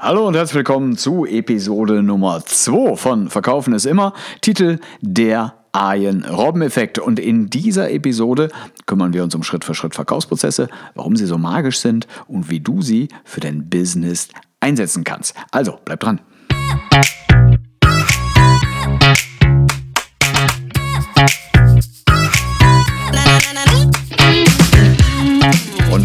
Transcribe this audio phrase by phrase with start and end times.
[0.00, 4.12] Hallo und herzlich willkommen zu Episode Nummer 2 von Verkaufen ist immer.
[4.40, 7.00] Titel Der Arjen-Robben-Effekt.
[7.00, 8.48] Und in dieser Episode
[8.86, 12.60] kümmern wir uns um Schritt für Schritt Verkaufsprozesse, warum sie so magisch sind und wie
[12.60, 14.28] du sie für dein Business
[14.60, 15.34] einsetzen kannst.
[15.50, 16.20] Also, bleib dran.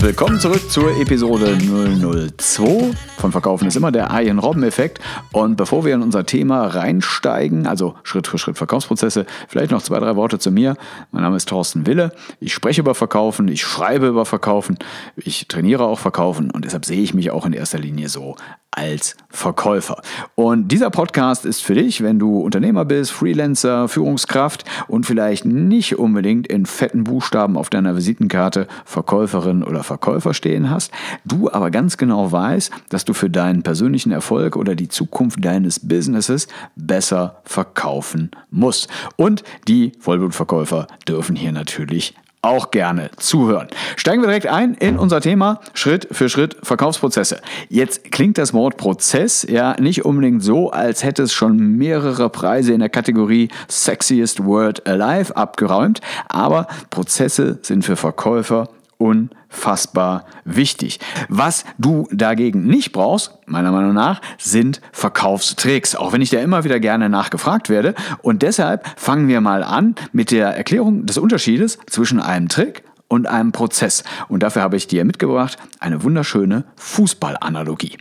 [0.04, 2.92] Willkommen zurück zur Episode 002
[3.24, 5.00] von Verkaufen ist immer der Arjen-Robben-Effekt.
[5.32, 10.00] Und bevor wir in unser Thema reinsteigen, also Schritt für Schritt Verkaufsprozesse, vielleicht noch zwei,
[10.00, 10.76] drei Worte zu mir.
[11.14, 12.12] Mein Name ist Thorsten Wille.
[12.42, 14.78] Ich spreche über Verkaufen, ich schreibe über Verkaufen,
[15.16, 18.36] ich trainiere auch Verkaufen und deshalb sehe ich mich auch in erster Linie so
[18.72, 20.02] als Verkäufer.
[20.36, 25.98] Und dieser Podcast ist für dich, wenn du Unternehmer bist, Freelancer, Führungskraft und vielleicht nicht
[25.98, 29.93] unbedingt in fetten Buchstaben auf deiner Visitenkarte Verkäuferin oder Verkäufer
[30.34, 30.92] stehen hast,
[31.26, 35.80] du aber ganz genau weißt, dass du für deinen persönlichen Erfolg oder die Zukunft deines
[35.80, 38.90] Businesses besser verkaufen musst.
[39.16, 43.70] Und die Vollblutverkäufer dürfen hier natürlich auch gerne zuhören.
[43.96, 47.40] Steigen wir direkt ein in unser Thema Schritt für Schritt Verkaufsprozesse.
[47.70, 52.74] Jetzt klingt das Wort Prozess ja nicht unbedingt so, als hätte es schon mehrere Preise
[52.74, 58.68] in der Kategorie Sexiest Word Alive abgeräumt, aber Prozesse sind für Verkäufer
[59.54, 61.00] unfassbar wichtig.
[61.30, 66.64] Was du dagegen nicht brauchst, meiner Meinung nach, sind Verkaufstricks, auch wenn ich da immer
[66.64, 67.94] wieder gerne nachgefragt werde.
[68.22, 73.28] Und deshalb fangen wir mal an mit der Erklärung des Unterschiedes zwischen einem Trick und
[73.28, 74.04] einem Prozess.
[74.28, 77.98] Und dafür habe ich dir mitgebracht eine wunderschöne Fußballanalogie.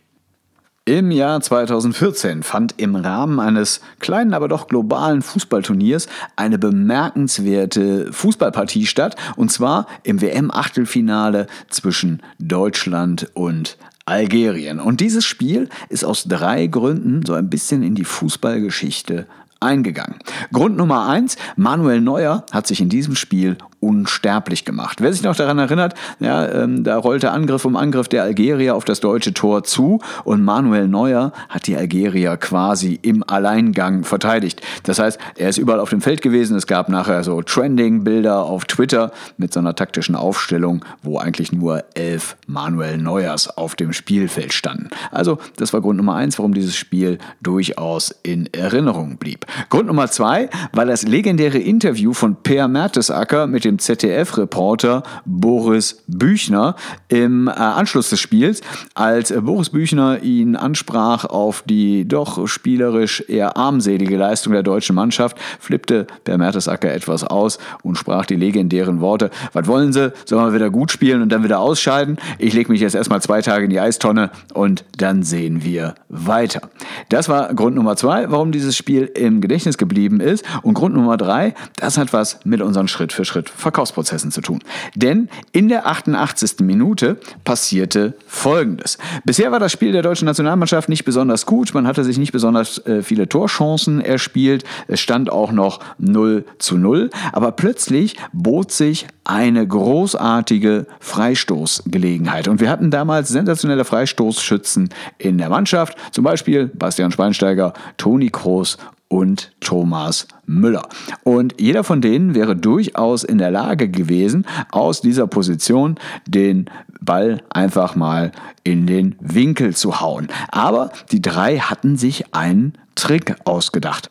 [0.85, 8.87] Im Jahr 2014 fand im Rahmen eines kleinen, aber doch globalen Fußballturniers eine bemerkenswerte Fußballpartie
[8.87, 14.81] statt, und zwar im WM-Achtelfinale zwischen Deutschland und Algerien.
[14.81, 19.29] Und dieses Spiel ist aus drei Gründen so ein bisschen in die Fußballgeschichte
[19.61, 20.19] eingegangen.
[20.53, 25.01] Grund Nummer eins, Manuel Neuer hat sich in diesem Spiel unsterblich gemacht.
[25.01, 28.85] Wer sich noch daran erinnert, ja, ähm, da rollte Angriff um Angriff der Algerier auf
[28.85, 34.63] das deutsche Tor zu und Manuel Neuer hat die Algerier quasi im Alleingang verteidigt.
[34.85, 36.57] Das heißt, er ist überall auf dem Feld gewesen.
[36.57, 41.85] Es gab nachher so Trending-Bilder auf Twitter mit so einer taktischen Aufstellung, wo eigentlich nur
[41.95, 44.91] elf Manuel Neuers auf dem Spielfeld standen.
[45.11, 49.45] Also, das war Grund Nummer eins, warum dieses Spiel durchaus in Erinnerung blieb.
[49.71, 56.03] Grund Nummer zwei war das legendäre Interview von Per Mertesacker mit dem dem ZDF-Reporter Boris
[56.07, 56.77] Büchner
[57.09, 58.61] im äh, Anschluss des Spiels,
[58.95, 65.39] als Boris Büchner ihn ansprach auf die doch spielerisch eher armselige Leistung der deutschen Mannschaft,
[65.59, 70.55] flippte Per Mertesacker etwas aus und sprach die legendären Worte, was wollen Sie, sollen wir
[70.55, 72.19] wieder gut spielen und dann wieder ausscheiden?
[72.39, 76.61] Ich lege mich jetzt erstmal zwei Tage in die Eistonne und dann sehen wir weiter.
[77.09, 80.45] Das war Grund Nummer zwei, warum dieses Spiel im Gedächtnis geblieben ist.
[80.63, 84.61] Und Grund Nummer drei, das hat was mit unseren Schritt für Schritt Verkaufsprozessen zu tun.
[84.95, 86.61] Denn in der 88.
[86.61, 88.99] Minute passierte Folgendes.
[89.25, 91.73] Bisher war das Spiel der deutschen Nationalmannschaft nicht besonders gut.
[91.75, 94.65] Man hatte sich nicht besonders äh, viele Torchancen erspielt.
[94.89, 97.11] Es stand auch noch 0 zu 0.
[97.33, 102.49] Aber plötzlich bot sich eine großartige Freistoßgelegenheit.
[102.49, 105.97] Und wir hatten damals sensationelle Freistoßschützen in der Mannschaft.
[106.11, 108.79] Zum Beispiel Bastian Schweinsteiger, Toni Kroos
[109.13, 110.89] und Thomas Müller.
[111.23, 115.97] Und jeder von denen wäre durchaus in der Lage gewesen, aus dieser Position
[116.27, 116.71] den
[117.03, 118.33] Ball einfach mal
[118.65, 120.29] in den Winkel zu hauen.
[120.51, 124.11] Aber die drei hatten sich einen Trick ausgedacht.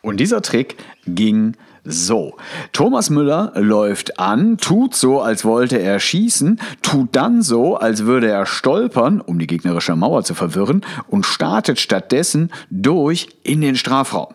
[0.00, 0.76] Und dieser Trick
[1.06, 1.54] ging
[1.84, 2.36] so,
[2.72, 8.28] Thomas Müller läuft an, tut so, als wollte er schießen, tut dann so, als würde
[8.28, 14.34] er stolpern, um die gegnerische Mauer zu verwirren, und startet stattdessen durch in den Strafraum.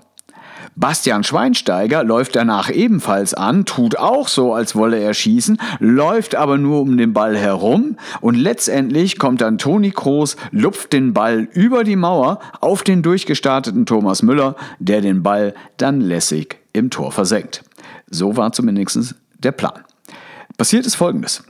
[0.76, 6.58] Bastian Schweinsteiger läuft danach ebenfalls an, tut auch so, als wolle er schießen, läuft aber
[6.58, 11.86] nur um den Ball herum und letztendlich kommt dann Toni Kroos, lupft den Ball über
[11.86, 17.64] die Mauer auf den durchgestarteten Thomas Müller, der den Ball dann lässig im Tor versenkt.
[18.10, 19.84] So war zumindest der Plan.
[20.58, 21.44] Passiert ist folgendes.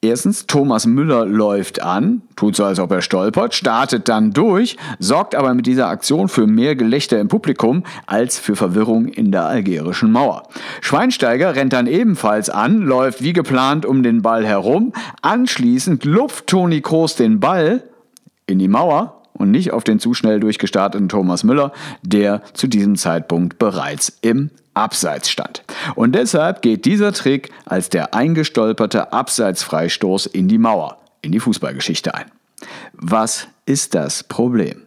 [0.00, 5.34] Erstens, Thomas Müller läuft an, tut so, als ob er stolpert, startet dann durch, sorgt
[5.34, 10.12] aber mit dieser Aktion für mehr Gelächter im Publikum als für Verwirrung in der algerischen
[10.12, 10.44] Mauer.
[10.82, 16.80] Schweinsteiger rennt dann ebenfalls an, läuft wie geplant um den Ball herum, anschließend lupft Toni
[16.80, 17.82] Kroos den Ball
[18.46, 22.96] in die Mauer, und nicht auf den zu schnell durchgestarteten Thomas Müller, der zu diesem
[22.96, 25.64] Zeitpunkt bereits im Abseits stand.
[25.94, 32.14] Und deshalb geht dieser Trick als der eingestolperte Abseitsfreistoß in die Mauer, in die Fußballgeschichte
[32.14, 32.30] ein.
[32.92, 34.82] Was ist das Problem?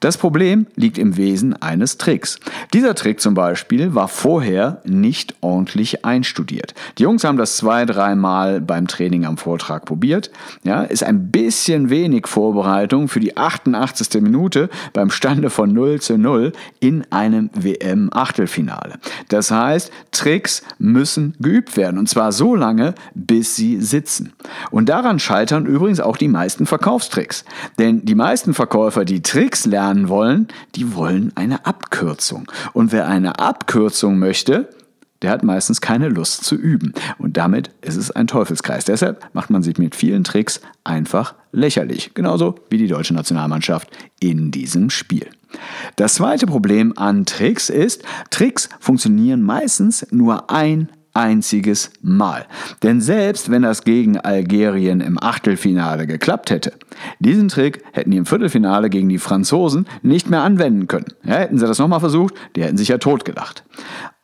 [0.00, 2.38] Das Problem liegt im Wesen eines Tricks.
[2.72, 6.74] Dieser Trick zum Beispiel war vorher nicht ordentlich einstudiert.
[6.98, 10.30] Die Jungs haben das zwei, dreimal beim Training am Vortrag probiert.
[10.64, 14.20] Ja, ist ein bisschen wenig Vorbereitung für die 88.
[14.20, 18.94] Minute beim Stande von 0 zu 0 in einem WM-Achtelfinale.
[19.28, 24.32] Das heißt, Tricks müssen geübt werden und zwar so lange, bis sie sitzen.
[24.70, 27.44] Und daran scheitern übrigens auch die meisten Verkaufstricks.
[27.78, 32.50] Denn die meisten Verkäufer, die Tricks lernen wollen, die wollen eine Abkürzung.
[32.72, 34.68] Und wer eine Abkürzung möchte,
[35.22, 36.92] der hat meistens keine Lust zu üben.
[37.18, 38.84] Und damit ist es ein Teufelskreis.
[38.84, 42.12] Deshalb macht man sich mit vielen Tricks einfach lächerlich.
[42.14, 43.88] Genauso wie die deutsche Nationalmannschaft
[44.20, 45.28] in diesem Spiel.
[45.96, 52.46] Das zweite Problem an Tricks ist, Tricks funktionieren meistens nur ein einziges Mal.
[52.82, 56.72] Denn selbst wenn das gegen Algerien im Achtelfinale geklappt hätte,
[57.18, 61.06] diesen Trick hätten die im Viertelfinale gegen die Franzosen nicht mehr anwenden können.
[61.24, 63.64] Ja, hätten sie das nochmal versucht, die hätten sich ja totgelacht.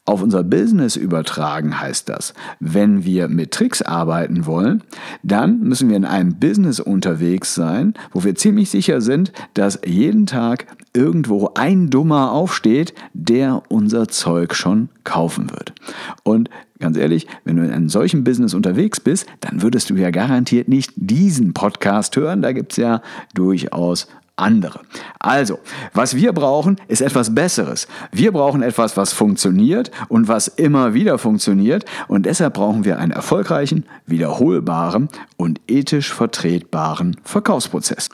[0.08, 4.82] Auf unser Business übertragen heißt das, wenn wir mit Tricks arbeiten wollen,
[5.22, 10.24] dann müssen wir in einem Business unterwegs sein, wo wir ziemlich sicher sind, dass jeden
[10.24, 10.64] Tag
[10.98, 15.72] irgendwo ein Dummer aufsteht, der unser Zeug schon kaufen wird.
[16.24, 16.50] Und
[16.80, 20.66] ganz ehrlich, wenn du in einem solchen Business unterwegs bist, dann würdest du ja garantiert
[20.66, 22.42] nicht diesen Podcast hören.
[22.42, 23.00] Da gibt es ja
[23.32, 24.80] durchaus andere.
[25.20, 25.60] Also,
[25.94, 27.86] was wir brauchen, ist etwas Besseres.
[28.10, 31.84] Wir brauchen etwas, was funktioniert und was immer wieder funktioniert.
[32.08, 38.10] Und deshalb brauchen wir einen erfolgreichen, wiederholbaren und ethisch vertretbaren Verkaufsprozess.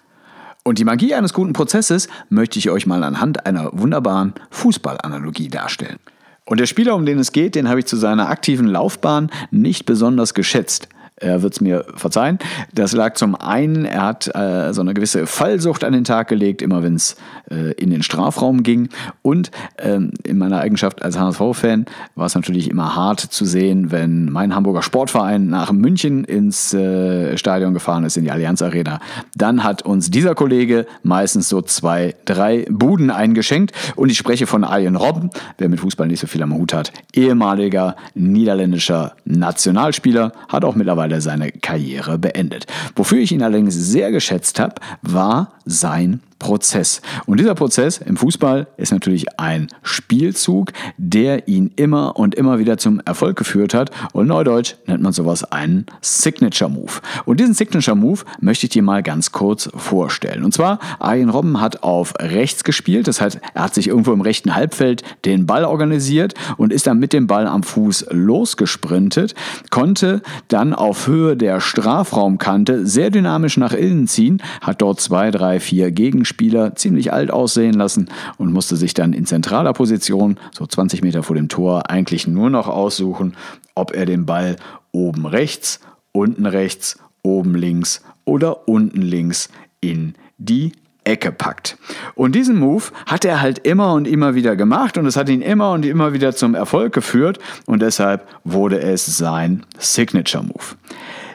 [0.67, 5.99] Und die Magie eines guten Prozesses möchte ich euch mal anhand einer wunderbaren Fußballanalogie darstellen.
[6.47, 9.85] Und der Spieler, um den es geht, den habe ich zu seiner aktiven Laufbahn nicht
[9.85, 10.89] besonders geschätzt.
[11.25, 12.39] Er wird es mir verzeihen.
[12.75, 16.61] Das lag zum einen, er hat äh, so eine gewisse Fallsucht an den Tag gelegt,
[16.61, 17.17] immer wenn es
[17.51, 18.91] äh, in den Strafraum ging.
[19.23, 24.31] Und ähm, in meiner Eigenschaft als HSV-Fan war es natürlich immer hart zu sehen, wenn
[24.31, 29.01] mein Hamburger Sportverein nach München ins äh, Stadion gefahren ist, in die Allianz Arena.
[29.35, 33.73] Dann hat uns dieser Kollege meistens so zwei, drei Buden eingeschenkt.
[33.97, 36.93] Und ich spreche von Arjen Robben, wer mit Fußball nicht so viel am Hut hat.
[37.15, 42.67] Ehemaliger niederländischer Nationalspieler, hat auch mittlerweile mittlerweile seine Karriere beendet.
[42.97, 47.01] Wofür ich ihn allerdings sehr geschätzt habe, war sein Prozess.
[47.25, 52.77] Und dieser Prozess im Fußball ist natürlich ein Spielzug, der ihn immer und immer wieder
[52.77, 53.91] zum Erfolg geführt hat.
[54.13, 56.93] Und neudeutsch nennt man sowas einen Signature Move.
[57.25, 60.45] Und diesen Signature Move möchte ich dir mal ganz kurz vorstellen.
[60.45, 63.09] Und zwar, Arjen Robben hat auf rechts gespielt.
[63.09, 66.99] Das heißt, er hat sich irgendwo im rechten Halbfeld den Ball organisiert und ist dann
[66.99, 69.35] mit dem Ball am Fuß losgesprintet,
[69.71, 75.59] konnte dann auf Höhe der Strafraumkante sehr dynamisch nach innen ziehen, hat dort zwei, drei,
[75.59, 78.09] vier Gegenspieler Spieler ziemlich alt aussehen lassen
[78.39, 82.51] und musste sich dann in zentraler Position, so 20 Meter vor dem Tor, eigentlich nur
[82.51, 83.37] noch aussuchen,
[83.77, 84.57] ob er den Ball
[84.91, 85.79] oben rechts,
[86.11, 89.49] unten rechts, oben links oder unten links
[89.81, 90.73] in die
[91.05, 91.77] Ecke packt.
[92.17, 95.41] Und diesen Move hat er halt immer und immer wieder gemacht und es hat ihn
[95.41, 100.75] immer und immer wieder zum Erfolg geführt und deshalb wurde es sein Signature Move.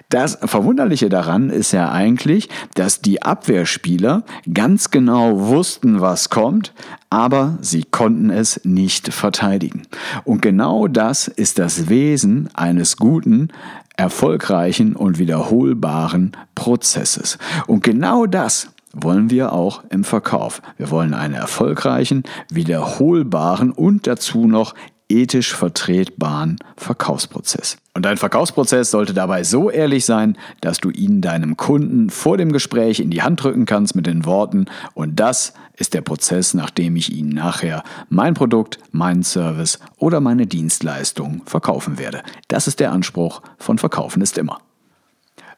[0.10, 6.74] Das Verwunderliche daran ist ja eigentlich, dass die Abwehrspieler ganz genau wussten, was kommt,
[7.12, 9.84] aber sie konnten es nicht verteidigen.
[10.24, 13.50] Und genau das ist das Wesen eines guten,
[13.98, 17.38] erfolgreichen und wiederholbaren Prozesses.
[17.68, 20.64] Und genau das wollen wir auch im Verkauf.
[20.78, 24.74] Wir wollen einen erfolgreichen, wiederholbaren und dazu noch
[25.10, 27.78] ethisch vertretbaren Verkaufsprozess.
[27.94, 32.52] Und dein Verkaufsprozess sollte dabei so ehrlich sein, dass du ihn deinem Kunden vor dem
[32.54, 36.96] Gespräch in die Hand drücken kannst mit den Worten, und das ist der Prozess, nachdem
[36.96, 42.22] ich Ihnen nachher mein Produkt, meinen Service oder meine Dienstleistung verkaufen werde.
[42.48, 44.60] Das ist der Anspruch von Verkaufen ist immer.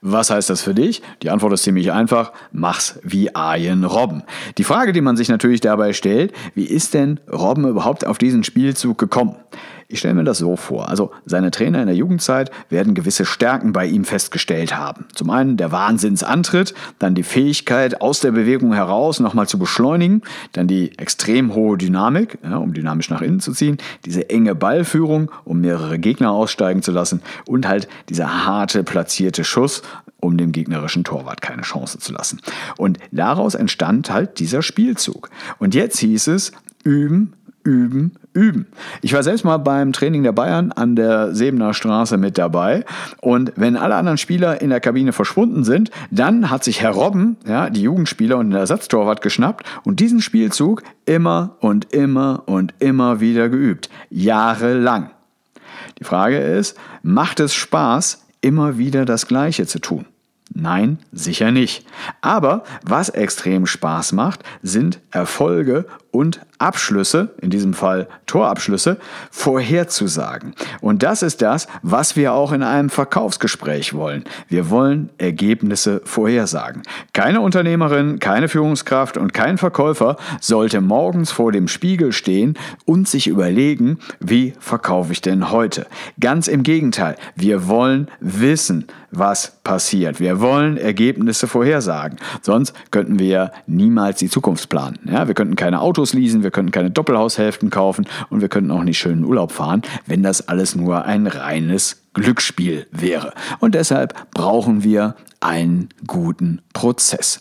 [0.03, 1.03] Was heißt das für dich?
[1.21, 2.31] Die Antwort ist ziemlich einfach.
[2.51, 4.23] Mach's wie Arjen Robben.
[4.57, 8.43] Die Frage, die man sich natürlich dabei stellt, wie ist denn Robben überhaupt auf diesen
[8.43, 9.35] Spielzug gekommen?
[9.91, 10.89] Ich stelle mir das so vor.
[10.89, 15.05] Also seine Trainer in der Jugendzeit werden gewisse Stärken bei ihm festgestellt haben.
[15.13, 20.21] Zum einen der Wahnsinnsantritt, dann die Fähigkeit, aus der Bewegung heraus nochmal zu beschleunigen,
[20.53, 25.29] dann die extrem hohe Dynamik, ja, um dynamisch nach innen zu ziehen, diese enge Ballführung,
[25.43, 29.81] um mehrere Gegner aussteigen zu lassen und halt dieser harte platzierte Schuss,
[30.21, 32.39] um dem gegnerischen Torwart keine Chance zu lassen.
[32.77, 35.29] Und daraus entstand halt dieser Spielzug.
[35.59, 36.51] Und jetzt hieß es,
[36.83, 37.33] üben,
[37.63, 38.67] üben, üben.
[39.01, 42.85] Ich war selbst mal beim Training der Bayern an der Sebener Straße mit dabei
[43.21, 47.37] und wenn alle anderen Spieler in der Kabine verschwunden sind, dann hat sich Herr Robben,
[47.45, 53.19] ja, die Jugendspieler und den Ersatztorwart geschnappt und diesen Spielzug immer und immer und immer
[53.19, 53.89] wieder geübt.
[54.09, 55.11] Jahrelang.
[55.99, 60.05] Die Frage ist, macht es Spaß, immer wieder das Gleiche zu tun?
[60.53, 61.85] Nein, sicher nicht.
[62.19, 68.97] Aber was extrem Spaß macht, sind Erfolge und Abschlüsse, in diesem Fall Torabschlüsse,
[69.31, 70.53] vorherzusagen.
[70.79, 74.23] Und das ist das, was wir auch in einem Verkaufsgespräch wollen.
[74.47, 76.83] Wir wollen Ergebnisse vorhersagen.
[77.13, 83.27] Keine Unternehmerin, keine Führungskraft und kein Verkäufer sollte morgens vor dem Spiegel stehen und sich
[83.27, 85.87] überlegen, wie verkaufe ich denn heute.
[86.19, 90.19] Ganz im Gegenteil, wir wollen wissen, was passiert.
[90.19, 92.17] Wir wollen Ergebnisse vorhersagen.
[92.41, 94.99] Sonst könnten wir niemals die Zukunft planen.
[95.05, 98.71] Ja, wir könnten keine Autos Autos leasen, wir könnten keine Doppelhaushälften kaufen und wir könnten
[98.71, 103.35] auch nicht schönen Urlaub fahren, wenn das alles nur ein reines Glücksspiel wäre.
[103.59, 107.39] Und deshalb brauchen wir einen guten Prozess.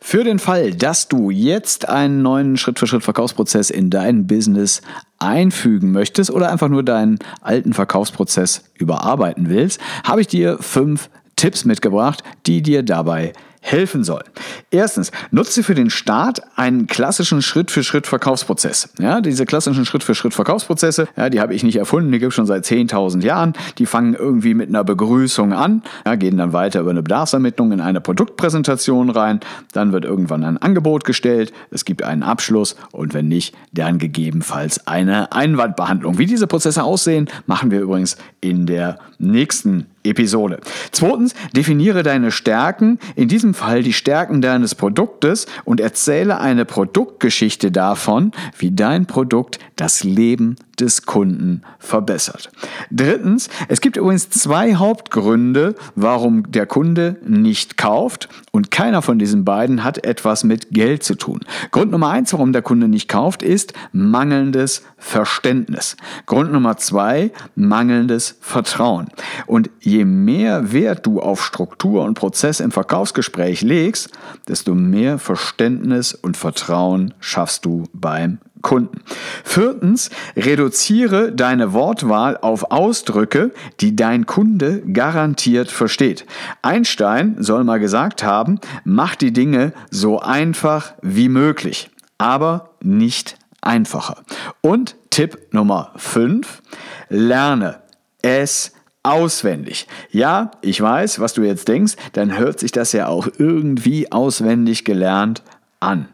[0.00, 4.80] Für den Fall, dass du jetzt einen neuen Schritt-für-Schritt-Verkaufsprozess in dein Business
[5.18, 11.66] einfügen möchtest oder einfach nur deinen alten Verkaufsprozess überarbeiten willst, habe ich dir fünf Tipps
[11.66, 14.22] mitgebracht, die dir dabei helfen helfen soll.
[14.70, 18.90] Erstens, nutze für den Start einen klassischen Schritt-für-Schritt-Verkaufsprozess.
[18.98, 22.64] Ja, diese klassischen Schritt-für-Schritt-Verkaufsprozesse, ja, die habe ich nicht erfunden, die gibt es schon seit
[22.64, 23.52] 10.000 Jahren.
[23.78, 27.80] Die fangen irgendwie mit einer Begrüßung an, ja, gehen dann weiter über eine Bedarfsermittlung in
[27.80, 29.40] eine Produktpräsentation rein,
[29.72, 34.86] dann wird irgendwann ein Angebot gestellt, es gibt einen Abschluss und wenn nicht, dann gegebenenfalls
[34.86, 36.18] eine Einwandbehandlung.
[36.18, 40.60] Wie diese Prozesse aussehen, machen wir übrigens in der nächsten Episode.
[40.92, 47.70] Zweitens, definiere deine Stärken, in diesem Fall die Stärken deines Produktes und erzähle eine Produktgeschichte
[47.70, 52.50] davon, wie dein Produkt das Leben des Kunden verbessert.
[52.90, 59.44] Drittens, es gibt übrigens zwei Hauptgründe, warum der Kunde nicht kauft und keiner von diesen
[59.44, 61.40] beiden hat etwas mit Geld zu tun.
[61.70, 65.96] Grund Nummer eins, warum der Kunde nicht kauft, ist mangelndes Verständnis.
[66.26, 69.08] Grund Nummer zwei, mangelndes Vertrauen.
[69.46, 74.10] Und je mehr Wert du auf Struktur und Prozess im Verkaufsgespräch legst,
[74.48, 79.00] desto mehr Verständnis und Vertrauen schaffst du beim Kunden.
[79.44, 86.26] Viertens, reduziere deine Wortwahl auf Ausdrücke, die dein Kunde garantiert versteht.
[86.62, 94.22] Einstein soll mal gesagt haben, mach die Dinge so einfach wie möglich, aber nicht einfacher.
[94.60, 96.62] Und Tipp Nummer 5,
[97.08, 97.80] lerne
[98.22, 98.72] es
[99.02, 99.86] auswendig.
[100.10, 104.84] Ja, ich weiß, was du jetzt denkst, dann hört sich das ja auch irgendwie auswendig
[104.84, 105.42] gelernt
[105.80, 106.08] an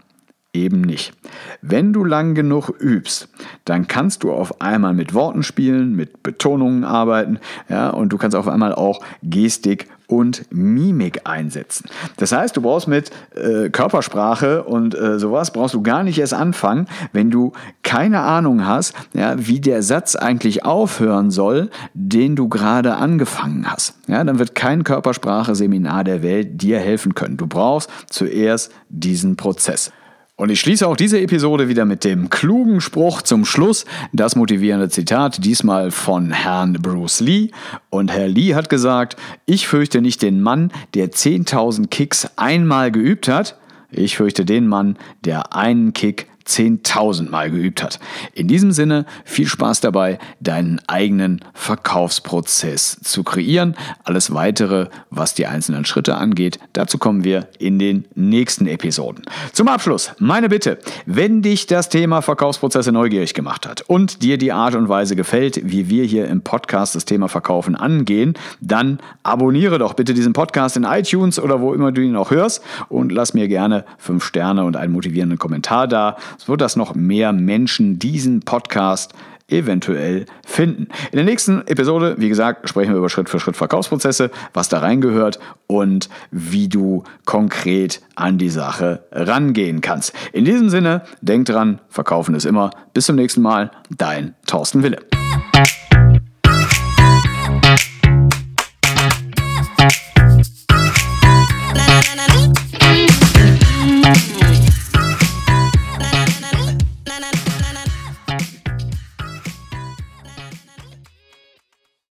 [0.55, 1.13] eben nicht.
[1.61, 3.29] Wenn du lang genug übst,
[3.65, 8.37] dann kannst du auf einmal mit Worten spielen, mit Betonungen arbeiten, ja, und du kannst
[8.37, 11.87] auf einmal auch Gestik und Mimik einsetzen.
[12.17, 16.35] Das heißt, du brauchst mit äh, Körpersprache und äh, sowas brauchst du gar nicht erst
[16.35, 22.49] anfangen, wenn du keine Ahnung hast, ja, wie der Satz eigentlich aufhören soll, den du
[22.49, 23.95] gerade angefangen hast.
[24.07, 27.37] Ja, dann wird kein Körpersprache-Seminar der Welt dir helfen können.
[27.37, 29.91] Du brauchst zuerst diesen Prozess.
[30.37, 33.85] Und ich schließe auch diese Episode wieder mit dem klugen Spruch zum Schluss.
[34.13, 37.51] Das motivierende Zitat, diesmal von Herrn Bruce Lee.
[37.89, 43.29] Und Herr Lee hat gesagt, ich fürchte nicht den Mann, der 10.000 Kicks einmal geübt
[43.29, 43.57] hat.
[43.93, 47.99] Ich fürchte den Mann, der einen Kick 10.000 Mal geübt hat.
[48.35, 53.77] In diesem Sinne viel Spaß dabei, deinen eigenen Verkaufsprozess zu kreieren.
[54.05, 59.25] Alles weitere, was die einzelnen Schritte angeht, dazu kommen wir in den nächsten Episoden.
[59.53, 64.53] Zum Abschluss meine Bitte, wenn dich das Thema Verkaufsprozesse neugierig gemacht hat und dir die
[64.53, 69.79] Art und Weise gefällt, wie wir hier im Podcast das Thema Verkaufen angehen, dann abonniere
[69.79, 73.35] doch bitte diesen Podcast in iTunes oder wo immer du ihn auch hörst und lass
[73.35, 78.41] mir gerne fünf Sterne und einen motivierenden Kommentar da so dass noch mehr Menschen diesen
[78.41, 79.13] Podcast
[79.49, 80.89] eventuell finden.
[81.11, 84.79] In der nächsten Episode, wie gesagt, sprechen wir über Schritt für Schritt Verkaufsprozesse, was da
[84.79, 90.13] reingehört und wie du konkret an die Sache rangehen kannst.
[90.33, 92.71] In diesem Sinne, denk dran, verkaufen ist immer.
[92.95, 94.99] Bis zum nächsten Mal, dein Thorsten Wille.